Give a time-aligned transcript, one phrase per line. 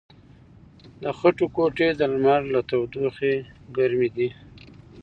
[1.01, 3.33] د خټو کوټې د لمر له تودوخې
[3.75, 4.29] ګرمې دي.